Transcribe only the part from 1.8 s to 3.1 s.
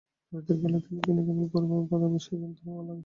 কথাই বলেন, সেইজন্য তোমার ভালো লাগে।